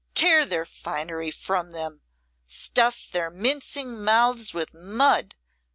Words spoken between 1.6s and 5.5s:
them! Stuff their mincing mouths with mud!"